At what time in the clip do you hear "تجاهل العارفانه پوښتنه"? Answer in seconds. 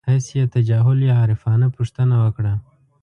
0.55-2.15